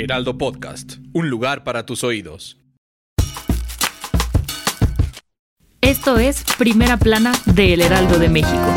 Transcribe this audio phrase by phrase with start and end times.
[0.00, 2.58] Heraldo Podcast, un lugar para tus oídos.
[5.82, 8.74] Esto es Primera Plana de El Heraldo de México.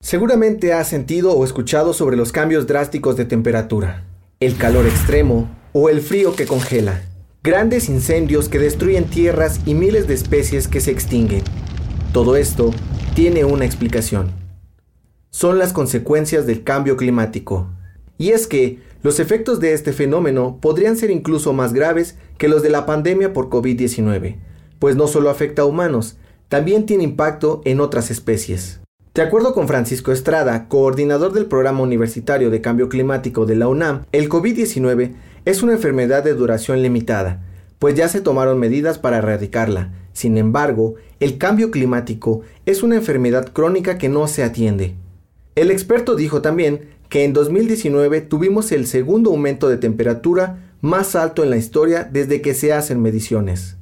[0.00, 4.04] Seguramente has sentido o escuchado sobre los cambios drásticos de temperatura,
[4.40, 7.02] el calor extremo o el frío que congela,
[7.46, 11.44] grandes incendios que destruyen tierras y miles de especies que se extinguen.
[12.12, 12.72] Todo esto
[13.14, 14.32] tiene una explicación.
[15.30, 17.68] Son las consecuencias del cambio climático.
[18.18, 22.64] Y es que los efectos de este fenómeno podrían ser incluso más graves que los
[22.64, 24.38] de la pandemia por COVID-19,
[24.80, 26.16] pues no solo afecta a humanos,
[26.48, 28.80] también tiene impacto en otras especies.
[29.14, 34.04] De acuerdo con Francisco Estrada, coordinador del Programa Universitario de Cambio Climático de la UNAM,
[34.10, 35.14] el COVID-19
[35.46, 37.42] es una enfermedad de duración limitada,
[37.78, 39.94] pues ya se tomaron medidas para erradicarla.
[40.12, 44.96] Sin embargo, el cambio climático es una enfermedad crónica que no se atiende.
[45.54, 51.44] El experto dijo también que en 2019 tuvimos el segundo aumento de temperatura más alto
[51.44, 53.76] en la historia desde que se hacen mediciones.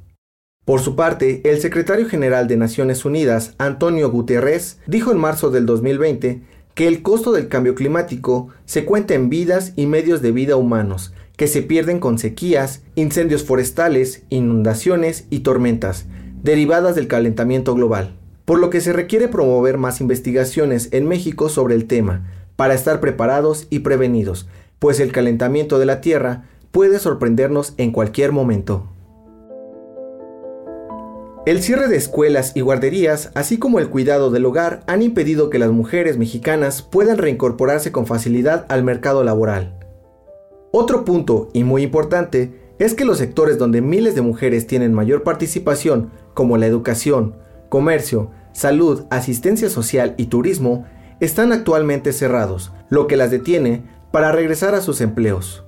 [0.67, 5.67] Por su parte, el secretario general de Naciones Unidas, Antonio Guterres, dijo en marzo del
[5.67, 6.43] 2020
[6.75, 11.13] que el costo del cambio climático se cuenta en vidas y medios de vida humanos,
[11.37, 16.07] que se pierden con sequías, incendios forestales, inundaciones y tormentas,
[16.43, 18.15] derivadas del calentamiento global.
[18.45, 23.01] Por lo que se requiere promover más investigaciones en México sobre el tema, para estar
[23.01, 24.47] preparados y prevenidos,
[24.79, 28.89] pues el calentamiento de la Tierra puede sorprendernos en cualquier momento.
[31.47, 35.59] El cierre de escuelas y guarderías, así como el cuidado del hogar, han impedido que
[35.59, 39.84] las mujeres mexicanas puedan reincorporarse con facilidad al mercado laboral.
[40.77, 45.23] Otro punto, y muy importante, es que los sectores donde miles de mujeres tienen mayor
[45.23, 47.37] participación, como la educación,
[47.69, 50.85] comercio, salud, asistencia social y turismo,
[51.21, 55.65] están actualmente cerrados, lo que las detiene para regresar a sus empleos.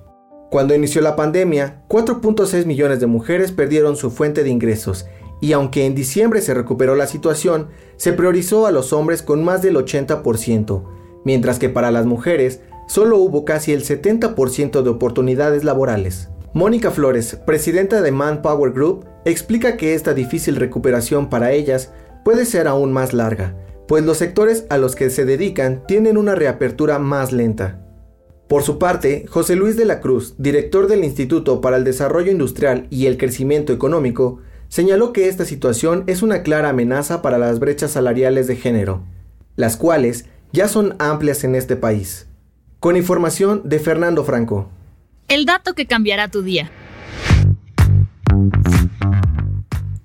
[0.51, 5.07] Cuando inició la pandemia, 4.6 millones de mujeres perdieron su fuente de ingresos
[5.39, 9.61] y aunque en diciembre se recuperó la situación, se priorizó a los hombres con más
[9.61, 10.83] del 80%,
[11.23, 16.29] mientras que para las mujeres solo hubo casi el 70% de oportunidades laborales.
[16.53, 21.91] Mónica Flores, presidenta de Manpower Group, explica que esta difícil recuperación para ellas
[22.23, 23.55] puede ser aún más larga,
[23.87, 27.83] pues los sectores a los que se dedican tienen una reapertura más lenta.
[28.47, 32.87] Por su parte, José Luis de la Cruz, director del Instituto para el Desarrollo Industrial
[32.89, 34.39] y el Crecimiento Económico,
[34.69, 39.03] señaló que esta situación es una clara amenaza para las brechas salariales de género,
[39.55, 42.26] las cuales ya son amplias en este país.
[42.79, 44.69] Con información de Fernando Franco.
[45.27, 46.69] El dato que cambiará tu día.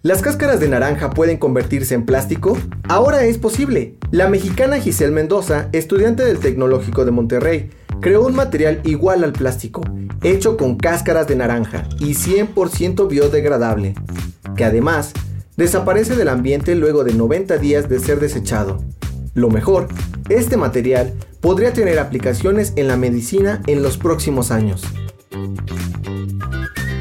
[0.02, 2.58] ¿Las cáscaras de naranja pueden convertirse en plástico?
[2.88, 3.96] Ahora es posible.
[4.10, 9.82] La mexicana Giselle Mendoza, estudiante del Tecnológico de Monterrey, creó un material igual al plástico,
[10.22, 13.94] hecho con cáscaras de naranja y 100% biodegradable
[14.56, 15.12] que además
[15.56, 18.82] desaparece del ambiente luego de 90 días de ser desechado.
[19.34, 19.88] Lo mejor,
[20.28, 24.82] este material podría tener aplicaciones en la medicina en los próximos años.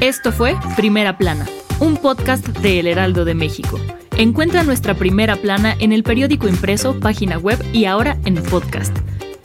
[0.00, 1.46] Esto fue Primera Plana,
[1.78, 3.78] un podcast de El Heraldo de México.
[4.16, 8.94] Encuentra nuestra primera plana en el periódico impreso, página web y ahora en podcast.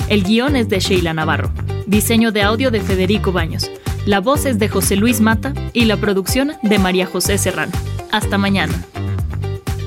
[0.09, 1.51] El guion es de Sheila Navarro.
[1.85, 3.69] Diseño de audio de Federico Baños.
[4.05, 7.71] La voz es de José Luis Mata y la producción de María José Serrano.
[8.11, 8.73] Hasta mañana.